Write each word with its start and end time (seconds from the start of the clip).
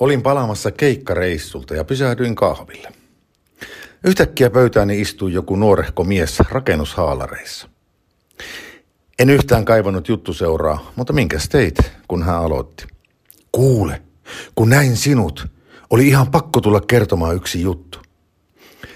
Olin 0.00 0.22
palaamassa 0.22 0.70
keikkareissulta 0.70 1.74
ja 1.74 1.84
pysähdyin 1.84 2.34
kahville. 2.34 2.92
Yhtäkkiä 4.04 4.50
pöytääni 4.50 5.00
istui 5.00 5.32
joku 5.32 5.56
nuorehko 5.56 6.04
mies 6.04 6.40
rakennushaalareissa. 6.50 7.68
En 9.18 9.30
yhtään 9.30 9.64
kaivannut 9.64 10.08
juttuseuraa, 10.08 10.92
mutta 10.96 11.12
minkäs 11.12 11.48
teit, 11.48 11.92
kun 12.08 12.22
hän 12.22 12.36
aloitti. 12.36 12.86
Kuule, 13.52 14.02
kun 14.54 14.68
näin 14.68 14.96
sinut, 14.96 15.46
oli 15.90 16.08
ihan 16.08 16.30
pakko 16.30 16.60
tulla 16.60 16.80
kertomaan 16.80 17.36
yksi 17.36 17.62
juttu. 17.62 17.98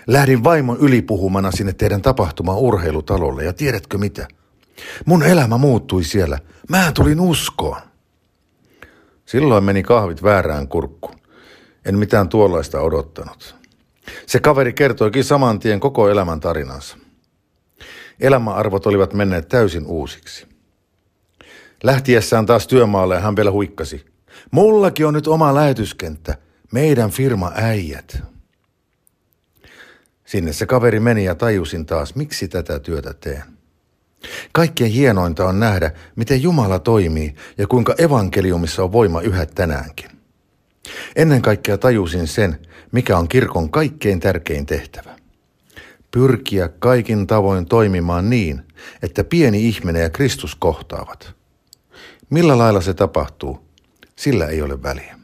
Lähdin 0.06 0.44
vaimon 0.44 0.78
ylipuhumana 0.80 1.50
sinne 1.50 1.72
teidän 1.72 2.02
tapahtumaan 2.02 2.58
urheilutalolle 2.58 3.44
ja 3.44 3.52
tiedätkö 3.52 3.98
mitä? 3.98 4.28
Mun 5.04 5.22
elämä 5.22 5.58
muuttui 5.58 6.04
siellä. 6.04 6.38
Mä 6.68 6.92
tulin 6.94 7.20
uskoon. 7.20 7.93
Silloin 9.26 9.64
meni 9.64 9.82
kahvit 9.82 10.22
väärään 10.22 10.68
kurkkuun. 10.68 11.18
En 11.84 11.98
mitään 11.98 12.28
tuollaista 12.28 12.80
odottanut. 12.80 13.56
Se 14.26 14.40
kaveri 14.40 14.72
kertoikin 14.72 15.24
saman 15.24 15.58
tien 15.58 15.80
koko 15.80 16.08
elämän 16.08 16.40
tarinansa. 16.40 16.96
Elämäarvot 18.20 18.86
olivat 18.86 19.12
menneet 19.12 19.48
täysin 19.48 19.86
uusiksi. 19.86 20.46
Lähtiessään 21.82 22.46
taas 22.46 22.66
työmaalle 22.66 23.20
hän 23.20 23.36
vielä 23.36 23.50
huikkasi. 23.50 24.04
Mullakin 24.50 25.06
on 25.06 25.14
nyt 25.14 25.26
oma 25.26 25.54
lähetyskenttä. 25.54 26.36
Meidän 26.72 27.10
firma 27.10 27.52
äijät. 27.54 28.22
Sinne 30.24 30.52
se 30.52 30.66
kaveri 30.66 31.00
meni 31.00 31.24
ja 31.24 31.34
tajusin 31.34 31.86
taas, 31.86 32.14
miksi 32.14 32.48
tätä 32.48 32.78
työtä 32.78 33.14
teen. 33.14 33.53
Kaikkein 34.52 34.92
hienointa 34.92 35.48
on 35.48 35.60
nähdä, 35.60 35.90
miten 36.16 36.42
Jumala 36.42 36.78
toimii 36.78 37.34
ja 37.58 37.66
kuinka 37.66 37.94
evankeliumissa 37.98 38.84
on 38.84 38.92
voima 38.92 39.20
yhä 39.20 39.46
tänäänkin. 39.46 40.10
Ennen 41.16 41.42
kaikkea 41.42 41.78
tajusin 41.78 42.26
sen, 42.26 42.58
mikä 42.92 43.18
on 43.18 43.28
kirkon 43.28 43.70
kaikkein 43.70 44.20
tärkein 44.20 44.66
tehtävä. 44.66 45.16
Pyrkiä 46.10 46.68
kaikin 46.68 47.26
tavoin 47.26 47.66
toimimaan 47.66 48.30
niin, 48.30 48.62
että 49.02 49.24
pieni 49.24 49.68
ihminen 49.68 50.02
ja 50.02 50.10
Kristus 50.10 50.54
kohtaavat. 50.54 51.34
Millä 52.30 52.58
lailla 52.58 52.80
se 52.80 52.94
tapahtuu, 52.94 53.68
sillä 54.16 54.46
ei 54.46 54.62
ole 54.62 54.82
väliä. 54.82 55.18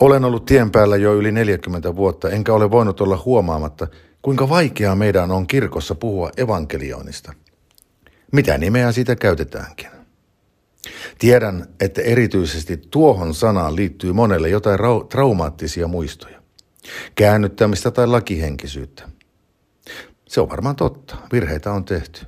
Olen 0.00 0.24
ollut 0.24 0.44
tien 0.44 0.70
päällä 0.70 0.96
jo 0.96 1.14
yli 1.14 1.32
40 1.32 1.96
vuotta, 1.96 2.30
enkä 2.30 2.52
ole 2.52 2.70
voinut 2.70 3.00
olla 3.00 3.22
huomaamatta, 3.24 3.86
kuinka 4.22 4.48
vaikeaa 4.48 4.94
meidän 4.94 5.30
on 5.30 5.46
kirkossa 5.46 5.94
puhua 5.94 6.30
evankelioinnista. 6.36 7.32
Mitä 8.32 8.58
nimeä 8.58 8.92
siitä 8.92 9.16
käytetäänkin. 9.16 9.88
Tiedän, 11.18 11.66
että 11.80 12.02
erityisesti 12.02 12.76
tuohon 12.76 13.34
sanaan 13.34 13.76
liittyy 13.76 14.12
monelle 14.12 14.48
jotain 14.48 14.80
ra- 14.80 15.06
traumaattisia 15.08 15.88
muistoja. 15.88 16.42
Käännyttämistä 17.14 17.90
tai 17.90 18.06
lakihenkisyyttä. 18.06 19.08
Se 20.28 20.40
on 20.40 20.48
varmaan 20.48 20.76
totta. 20.76 21.16
Virheitä 21.32 21.72
on 21.72 21.84
tehty. 21.84 22.26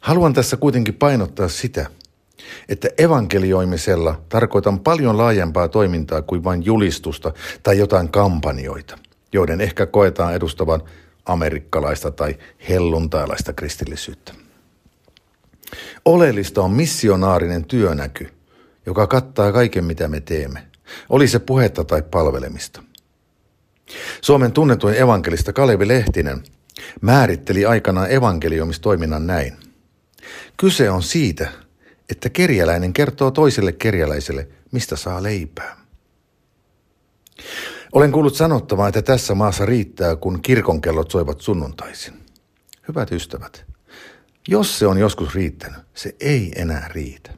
Haluan 0.00 0.32
tässä 0.34 0.56
kuitenkin 0.56 0.94
painottaa 0.94 1.48
sitä, 1.48 1.86
että 2.68 2.88
evankelioimisella 2.98 4.22
tarkoitan 4.28 4.80
paljon 4.80 5.18
laajempaa 5.18 5.68
toimintaa 5.68 6.22
kuin 6.22 6.44
vain 6.44 6.64
julistusta 6.64 7.32
tai 7.62 7.78
jotain 7.78 8.08
kampanjoita, 8.08 8.98
joiden 9.34 9.60
ehkä 9.60 9.86
koetaan 9.86 10.34
edustavan 10.34 10.82
amerikkalaista 11.26 12.10
tai 12.10 12.36
helluntailaista 12.68 13.52
kristillisyyttä. 13.52 14.32
Oleellista 16.04 16.62
on 16.62 16.70
missionaarinen 16.70 17.64
työnäky, 17.64 18.28
joka 18.86 19.06
kattaa 19.06 19.52
kaiken 19.52 19.84
mitä 19.84 20.08
me 20.08 20.20
teemme, 20.20 20.66
oli 21.08 21.28
se 21.28 21.38
puhetta 21.38 21.84
tai 21.84 22.02
palvelemista. 22.02 22.82
Suomen 24.20 24.52
tunnetuin 24.52 24.94
evankelista 24.94 25.52
Kalevi 25.52 25.88
Lehtinen 25.88 26.42
määritteli 27.00 27.66
aikanaan 27.66 28.10
evankelioimistoiminnan 28.10 29.26
näin. 29.26 29.56
Kyse 30.56 30.90
on 30.90 31.02
siitä, 31.02 31.48
että 32.10 32.30
kerjäläinen 32.30 32.92
kertoo 32.92 33.30
toiselle 33.30 33.72
kerjäläiselle, 33.72 34.48
mistä 34.72 34.96
saa 34.96 35.22
leipää. 35.22 35.83
Olen 37.94 38.12
kuullut 38.12 38.34
sanottavaa, 38.34 38.88
että 38.88 39.02
tässä 39.02 39.34
maassa 39.34 39.66
riittää, 39.66 40.16
kun 40.16 40.42
kirkonkellot 40.42 41.10
soivat 41.10 41.40
sunnuntaisin. 41.40 42.14
Hyvät 42.88 43.12
ystävät, 43.12 43.64
jos 44.48 44.78
se 44.78 44.86
on 44.86 44.98
joskus 44.98 45.34
riittänyt, 45.34 45.78
se 45.94 46.14
ei 46.20 46.52
enää 46.56 46.88
riitä. 46.94 47.30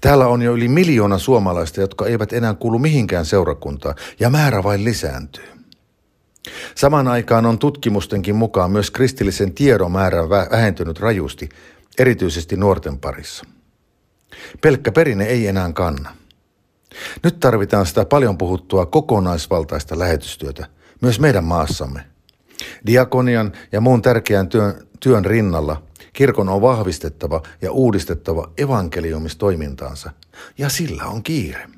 Täällä 0.00 0.26
on 0.26 0.42
jo 0.42 0.54
yli 0.54 0.68
miljoona 0.68 1.18
suomalaista, 1.18 1.80
jotka 1.80 2.06
eivät 2.06 2.32
enää 2.32 2.54
kuulu 2.54 2.78
mihinkään 2.78 3.24
seurakuntaan, 3.24 3.94
ja 4.20 4.30
määrä 4.30 4.62
vain 4.62 4.84
lisääntyy. 4.84 5.48
Samaan 6.74 7.08
aikaan 7.08 7.46
on 7.46 7.58
tutkimustenkin 7.58 8.34
mukaan 8.34 8.70
myös 8.70 8.90
kristillisen 8.90 9.54
tiedon 9.54 9.92
määrä 9.92 10.28
vähentynyt 10.28 11.00
rajusti, 11.00 11.48
erityisesti 11.98 12.56
nuorten 12.56 12.98
parissa. 12.98 13.44
Pelkkä 14.60 14.92
perinne 14.92 15.24
ei 15.24 15.46
enää 15.46 15.72
kanna. 15.72 16.16
Nyt 17.24 17.40
tarvitaan 17.40 17.86
sitä 17.86 18.04
paljon 18.04 18.38
puhuttua 18.38 18.86
kokonaisvaltaista 18.86 19.98
lähetystyötä, 19.98 20.66
myös 21.00 21.20
meidän 21.20 21.44
maassamme. 21.44 22.04
Diakonian 22.86 23.52
ja 23.72 23.80
muun 23.80 24.02
tärkeän 24.02 24.48
työn, 24.48 24.86
työn 25.00 25.24
rinnalla 25.24 25.82
kirkon 26.12 26.48
on 26.48 26.62
vahvistettava 26.62 27.42
ja 27.62 27.72
uudistettava 27.72 28.52
evankeliumistoimintaansa, 28.58 30.10
ja 30.58 30.68
sillä 30.68 31.04
on 31.04 31.22
kiire. 31.22 31.68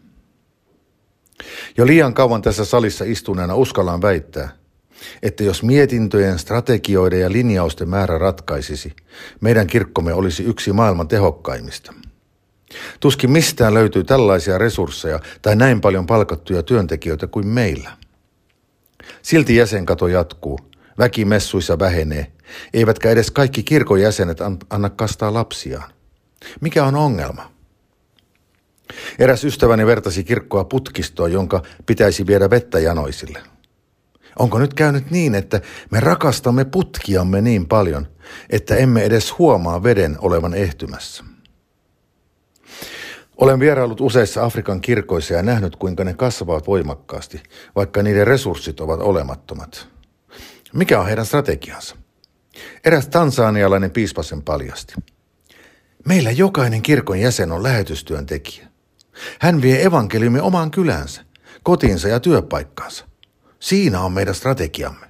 Jo 1.77 1.87
liian 1.87 2.15
kauan 2.15 2.43
tässä 2.43 2.65
salissa 2.65 3.05
istuneena 3.05 3.55
uskallaan 3.55 4.03
väittää, 4.03 4.49
että 5.23 5.45
jos 5.45 5.63
mietintöjen, 5.63 6.39
strategioiden 6.39 7.21
ja 7.21 7.33
linjausten 7.33 7.89
määrä 7.89 8.19
ratkaisisi, 8.19 8.97
meidän 9.41 9.67
kirkkomme 9.67 10.15
olisi 10.15 10.43
yksi 10.45 10.73
maailman 10.73 11.09
tehokkaimmista. 11.09 11.95
Tuskin 13.01 13.31
mistään 13.31 13.75
löytyy 13.75 14.05
tällaisia 14.05 14.59
resursseja 14.59 15.21
tai 15.43 15.57
näin 15.57 15.81
paljon 15.81 16.07
palkattuja 16.07 16.63
työntekijöitä 16.63 17.27
kuin 17.27 17.47
meillä. 17.47 17.91
Silti 19.23 19.57
jäsenkato 19.57 20.09
jatkuu, 20.09 20.59
väki 20.99 21.25
messuissa 21.25 21.79
vähenee, 21.79 22.33
eivätkä 22.75 23.11
edes 23.11 23.31
kaikki 23.31 23.63
kirkon 23.63 24.01
jäsenet 24.01 24.39
anna 24.71 24.91
kastaa 24.91 25.35
lapsiaan. 25.35 25.91
Mikä 26.61 26.85
on 26.85 26.95
ongelma? 26.95 27.53
Eräs 29.19 29.45
ystäväni 29.45 29.87
vertasi 29.87 30.25
kirkkoa 30.25 30.65
putkistoa, 30.65 31.29
jonka 31.29 31.63
pitäisi 31.87 32.27
viedä 32.27 32.51
vettä 32.51 32.79
janoisille– 32.79 33.43
Onko 34.39 34.59
nyt 34.59 34.75
käynyt 34.75 35.11
niin, 35.11 35.35
että 35.35 35.61
me 35.91 36.01
rakastamme 36.01 36.65
putkiamme 36.65 37.41
niin 37.41 37.69
paljon, 37.69 38.07
että 38.51 38.77
emme 38.77 39.03
edes 39.03 39.39
huomaa 39.39 39.83
veden 39.83 40.17
olevan 40.21 40.55
ehtymässä? 40.55 41.25
Olen 43.39 43.61
vierailut 43.61 44.01
useissa 44.01 44.45
Afrikan 44.45 44.81
kirkoissa 44.81 45.35
ja 45.35 45.43
nähnyt, 45.43 45.77
kuinka 45.77 46.05
ne 46.05 46.15
kasvavat 46.15 46.67
voimakkaasti, 46.67 47.43
vaikka 47.77 48.03
niiden 48.03 48.27
resurssit 48.27 48.81
ovat 48.81 49.01
olemattomat. 49.01 49.89
Mikä 50.73 51.01
on 51.01 51.07
heidän 51.07 51.27
strategiansa? 51.27 51.97
Eräs 52.85 53.09
tansanialainen 53.09 53.91
piispa 53.91 54.23
sen 54.23 54.43
paljasti. 54.43 54.95
Meillä 56.07 56.31
jokainen 56.31 56.83
kirkon 56.83 57.21
jäsen 57.21 57.53
on 57.53 57.63
lähetystyöntekijä. 57.63 58.69
Hän 59.41 59.63
vie 59.63 59.85
evankeliumi 59.85 60.41
omaan 60.41 60.71
kylänsä, 60.71 61.25
kotiinsa 61.63 62.09
ja 62.09 62.21
työpaikkaansa. 62.21 63.09
Siinä 63.61 64.01
on 64.01 64.13
meidän 64.13 64.35
strategiamme. 64.35 65.07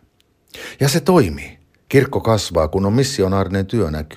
Ja 0.80 0.88
se 0.88 1.00
toimii. 1.00 1.58
Kirkko 1.88 2.20
kasvaa, 2.20 2.68
kun 2.68 2.86
on 2.86 2.92
missionaarinen 2.92 3.66
työnäky. 3.66 4.16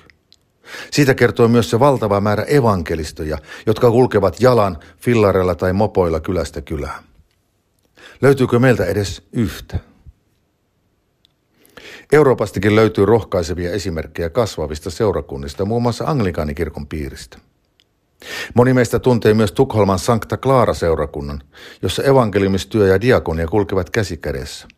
Siitä 0.90 1.14
kertoo 1.14 1.48
myös 1.48 1.70
se 1.70 1.80
valtava 1.80 2.20
määrä 2.20 2.42
evankelistoja, 2.42 3.38
jotka 3.66 3.90
kulkevat 3.90 4.40
jalan, 4.40 4.78
fillarella 4.98 5.54
tai 5.54 5.72
mopoilla 5.72 6.20
kylästä 6.20 6.60
kylään. 6.60 7.04
Löytyykö 8.22 8.58
meiltä 8.58 8.84
edes 8.84 9.22
yhtä? 9.32 9.78
Euroopastakin 12.12 12.76
löytyy 12.76 13.06
rohkaisevia 13.06 13.72
esimerkkejä 13.72 14.30
kasvavista 14.30 14.90
seurakunnista, 14.90 15.64
muun 15.64 15.82
muassa 15.82 16.04
anglikaanikirkon 16.04 16.86
piiristä. 16.86 17.38
Moni 18.54 18.74
meistä 18.74 18.98
tuntee 18.98 19.34
myös 19.34 19.52
Tukholman 19.52 19.98
Sankta 19.98 20.36
Clara-seurakunnan, 20.36 21.42
jossa 21.82 22.02
evankeliumistyö 22.02 22.86
ja 22.86 23.00
diakonia 23.00 23.46
kulkevat 23.46 23.90
käsikädessä. 23.90 24.68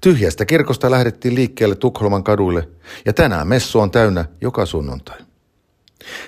Tyhjästä 0.00 0.44
kirkosta 0.44 0.90
lähdettiin 0.90 1.34
liikkeelle 1.34 1.74
Tukholman 1.74 2.24
kaduille 2.24 2.68
ja 3.04 3.12
tänään 3.12 3.48
messu 3.48 3.80
on 3.80 3.90
täynnä 3.90 4.24
joka 4.40 4.66
sunnuntai. 4.66 5.18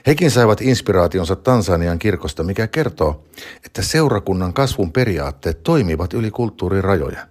Hekin 0.07 0.31
saivat 0.31 0.61
inspiraationsa 0.61 1.37
Tansanian 1.37 1.99
kirkosta, 1.99 2.43
mikä 2.43 2.67
kertoo, 2.67 3.25
että 3.65 3.83
seurakunnan 3.83 4.53
kasvun 4.53 4.93
periaatteet 4.93 5.63
toimivat 5.63 6.15
yli 6.15 6.31
kulttuurin 6.31 6.85
rajoja. 6.85 7.27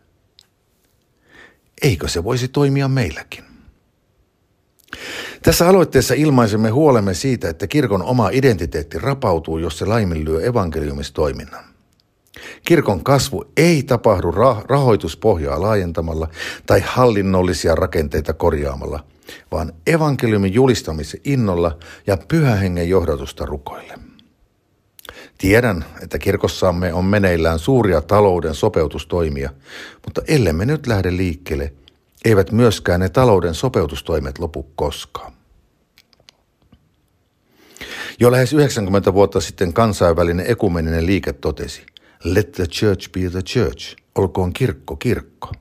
Eikö 1.82 2.08
se 2.08 2.24
voisi 2.24 2.48
toimia 2.48 2.88
meilläkin? 2.88 3.44
Tässä 5.44 5.70
aloitteessa 5.70 6.14
ilmaisemme 6.14 6.70
huolemme 6.70 7.14
siitä, 7.14 7.50
että 7.50 7.68
kirkon 7.68 8.04
oma 8.04 8.30
identiteetti 8.30 9.00
rapautuu, 9.00 9.58
jos 9.58 9.78
se 9.78 9.86
laiminlyö 9.86 10.42
evankeliumistoiminnan. 10.42 11.71
Kirkon 12.66 13.04
kasvu 13.04 13.46
ei 13.58 13.84
tapahdu 13.84 14.32
rahoituspohjaa 14.70 15.62
laajentamalla 15.62 16.28
tai 16.66 16.82
hallinnollisia 16.86 17.76
rakenteita 17.76 18.34
korjaamalla, 18.34 19.04
vaan 19.52 19.74
evankeliumin 19.88 20.54
julistamisen 20.54 21.22
innolla 21.24 21.78
ja 22.08 22.18
pyhähengen 22.28 22.90
johdatusta 22.90 23.46
rukoille. 23.46 23.94
Tiedän, 25.38 25.86
että 26.02 26.20
kirkossamme 26.20 26.94
on 26.94 27.06
meneillään 27.06 27.60
suuria 27.60 28.02
talouden 28.02 28.56
sopeutustoimia, 28.56 29.50
mutta 30.06 30.22
ellemme 30.28 30.66
nyt 30.66 30.88
lähde 30.88 31.18
liikkeelle, 31.18 31.74
eivät 32.26 32.52
myöskään 32.52 33.00
ne 33.00 33.10
talouden 33.10 33.54
sopeutustoimet 33.54 34.40
lopu 34.40 34.72
koskaan. 34.76 35.34
Jo 38.20 38.32
lähes 38.32 38.54
90 38.54 39.14
vuotta 39.14 39.42
sitten 39.42 39.74
kansainvälinen 39.74 40.46
ekumeninen 40.50 41.06
liike 41.06 41.34
totesi, 41.34 41.86
Let 42.24 42.52
the 42.52 42.66
church 42.66 43.12
be 43.12 43.30
the 43.30 43.42
church, 43.42 43.96
olkoon 44.16 44.54
kirkko 44.54 44.96
kirkko. 44.96 45.52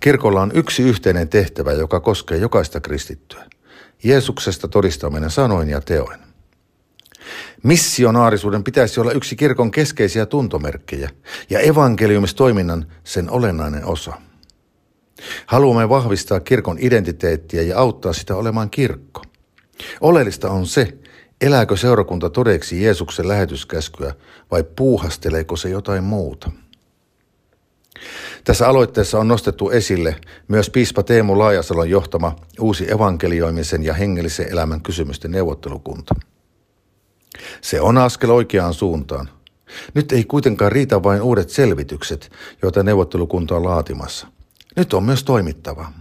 Kirkolla 0.00 0.40
on 0.40 0.52
yksi 0.54 0.82
yhteinen 0.82 1.28
tehtävä, 1.28 1.72
joka 1.72 2.00
koskee 2.00 2.38
jokaista 2.38 2.80
kristittyä. 2.80 3.44
Jeesuksesta 4.04 4.68
todistaminen 4.68 5.30
sanoin 5.30 5.68
ja 5.68 5.80
teoin. 5.80 6.20
Missionaarisuuden 7.62 8.64
pitäisi 8.64 9.00
olla 9.00 9.12
yksi 9.12 9.36
kirkon 9.36 9.70
keskeisiä 9.70 10.26
tuntomerkkejä 10.26 11.10
ja 11.50 11.60
evankeliumistoiminnan 11.60 12.86
sen 13.04 13.30
olennainen 13.30 13.84
osa. 13.84 14.12
Haluamme 15.46 15.88
vahvistaa 15.88 16.40
kirkon 16.40 16.76
identiteettiä 16.80 17.62
ja 17.62 17.78
auttaa 17.78 18.12
sitä 18.12 18.36
olemaan 18.36 18.70
kirkko. 18.70 19.22
Oleellista 20.00 20.50
on 20.50 20.66
se, 20.66 20.98
elääkö 21.40 21.76
seurakunta 21.76 22.30
todeksi 22.30 22.82
Jeesuksen 22.82 23.28
lähetyskäskyä 23.28 24.14
vai 24.50 24.64
puuhasteleeko 24.76 25.56
se 25.56 25.68
jotain 25.68 26.04
muuta. 26.04 26.50
Tässä 28.44 28.68
aloitteessa 28.68 29.18
on 29.18 29.28
nostettu 29.28 29.70
esille 29.70 30.16
myös 30.48 30.70
piispa 30.70 31.02
Teemu 31.02 31.38
Laajasalon 31.38 31.90
johtama 31.90 32.36
uusi 32.60 32.92
evankelioimisen 32.92 33.82
ja 33.82 33.94
hengellisen 33.94 34.52
elämän 34.52 34.82
kysymysten 34.82 35.30
neuvottelukunta. 35.30 36.14
Se 37.60 37.80
on 37.80 37.98
askel 37.98 38.30
oikeaan 38.30 38.74
suuntaan. 38.74 39.28
Nyt 39.94 40.12
ei 40.12 40.24
kuitenkaan 40.24 40.72
riitä 40.72 41.02
vain 41.02 41.22
uudet 41.22 41.50
selvitykset, 41.50 42.30
joita 42.62 42.82
neuvottelukunta 42.82 43.56
on 43.56 43.64
laatimassa. 43.64 44.26
Nyt 44.76 44.94
on 44.94 45.04
myös 45.04 45.24
toimittava. 45.24 45.92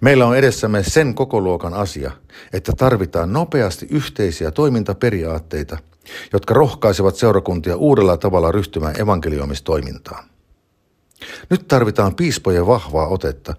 Meillä 0.00 0.26
on 0.26 0.36
edessämme 0.36 0.82
sen 0.82 1.14
koko 1.14 1.40
luokan 1.40 1.74
asia, 1.74 2.10
että 2.52 2.72
tarvitaan 2.72 3.32
nopeasti 3.32 3.86
yhteisiä 3.90 4.50
toimintaperiaatteita, 4.50 5.78
jotka 6.32 6.54
rohkaisevat 6.54 7.16
seurakuntia 7.16 7.76
uudella 7.76 8.16
tavalla 8.16 8.52
ryhtymään 8.52 9.00
evankelioimistoimintaan. 9.00 10.24
Nyt 11.50 11.68
tarvitaan 11.68 12.14
piispojen 12.14 12.66
vahvaa 12.66 13.08
otetta, 13.08 13.54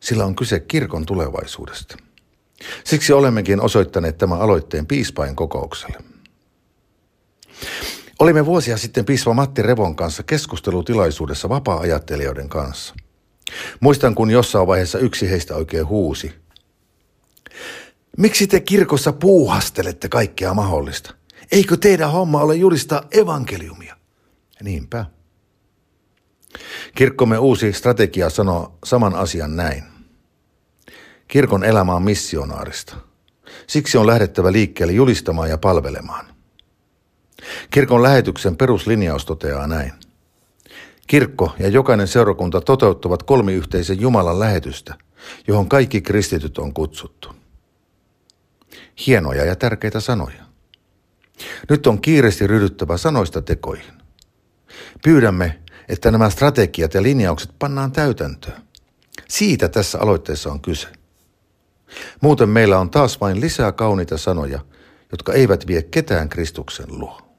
sillä 0.00 0.24
on 0.24 0.36
kyse 0.36 0.60
kirkon 0.60 1.06
tulevaisuudesta. 1.06 1.96
Siksi 2.84 3.12
olemmekin 3.12 3.60
osoittaneet 3.60 4.18
tämän 4.18 4.40
aloitteen 4.40 4.86
piispain 4.86 5.36
kokoukselle. 5.36 5.98
Olimme 8.18 8.46
vuosia 8.46 8.76
sitten 8.76 9.04
piispa 9.04 9.34
Matti 9.34 9.62
Revon 9.62 9.96
kanssa 9.96 10.22
keskustelutilaisuudessa 10.22 11.48
vapaa-ajattelijoiden 11.48 12.48
kanssa. 12.48 12.94
Muistan, 13.80 14.14
kun 14.14 14.30
jossain 14.30 14.66
vaiheessa 14.66 14.98
yksi 14.98 15.30
heistä 15.30 15.56
oikein 15.56 15.86
huusi. 15.86 16.32
Miksi 18.16 18.46
te 18.46 18.60
kirkossa 18.60 19.12
puuhastelette 19.12 20.08
kaikkea 20.08 20.54
mahdollista? 20.54 21.14
Eikö 21.52 21.76
teidän 21.76 22.12
homma 22.12 22.40
ole 22.40 22.56
julistaa 22.56 23.02
evankeliumia? 23.12 23.96
Niinpä. 24.62 25.06
Kirkkomme 26.94 27.38
uusi 27.38 27.72
strategia 27.72 28.30
sanoo 28.30 28.78
saman 28.84 29.14
asian 29.14 29.56
näin. 29.56 29.84
Kirkon 31.28 31.64
elämä 31.64 31.94
on 31.94 32.02
missionaarista. 32.02 32.96
Siksi 33.66 33.98
on 33.98 34.06
lähdettävä 34.06 34.52
liikkeelle 34.52 34.92
julistamaan 34.92 35.50
ja 35.50 35.58
palvelemaan. 35.58 36.26
Kirkon 37.70 38.02
lähetyksen 38.02 38.56
peruslinjaus 38.56 39.24
toteaa 39.24 39.66
näin. 39.66 39.92
Kirkko 41.10 41.52
ja 41.58 41.68
jokainen 41.68 42.08
seurakunta 42.08 42.60
toteuttavat 42.60 43.22
kolmiyhteisen 43.22 44.00
Jumalan 44.00 44.40
lähetystä, 44.40 44.94
johon 45.48 45.68
kaikki 45.68 46.00
kristityt 46.00 46.58
on 46.58 46.74
kutsuttu. 46.74 47.28
Hienoja 49.06 49.44
ja 49.44 49.56
tärkeitä 49.56 50.00
sanoja. 50.00 50.42
Nyt 51.70 51.86
on 51.86 52.00
kiireesti 52.00 52.46
ryhdyttävä 52.46 52.96
sanoista 52.96 53.42
tekoihin. 53.42 53.94
Pyydämme, 55.04 55.58
että 55.88 56.10
nämä 56.10 56.30
strategiat 56.30 56.94
ja 56.94 57.02
linjaukset 57.02 57.50
pannaan 57.58 57.92
täytäntöön. 57.92 58.62
Siitä 59.28 59.68
tässä 59.68 59.98
aloitteessa 60.00 60.52
on 60.52 60.60
kyse. 60.60 60.88
Muuten 62.20 62.48
meillä 62.48 62.78
on 62.78 62.90
taas 62.90 63.20
vain 63.20 63.40
lisää 63.40 63.72
kauniita 63.72 64.18
sanoja, 64.18 64.60
jotka 65.12 65.32
eivät 65.32 65.66
vie 65.66 65.82
ketään 65.82 66.28
Kristuksen 66.28 66.86
luo. 66.88 67.29